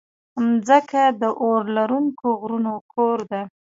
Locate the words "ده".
3.31-3.41